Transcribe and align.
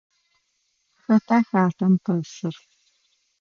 Xэтa 1.01 1.37
хатэм 1.49 1.93
пэсыр? 2.03 2.55